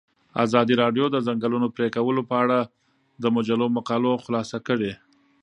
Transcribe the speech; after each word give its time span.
ازادي 0.43 0.73
راډیو 0.83 1.05
د 1.09 1.11
د 1.13 1.17
ځنګلونو 1.27 1.67
پرېکول 1.75 2.17
په 2.29 2.35
اړه 2.43 2.59
د 3.23 3.25
مجلو 3.35 3.65
مقالو 3.77 4.11
خلاصه 4.23 4.57
کړې. 4.67 4.91